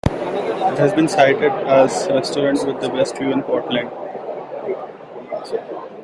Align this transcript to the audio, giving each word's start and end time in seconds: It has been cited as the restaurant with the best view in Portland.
It 0.05 0.79
has 0.79 0.95
been 0.95 1.07
cited 1.07 1.51
as 1.67 2.07
the 2.07 2.15
restaurant 2.15 2.65
with 2.65 2.81
the 2.81 2.89
best 2.89 3.17
view 3.19 3.31
in 3.31 3.43
Portland. 3.43 3.87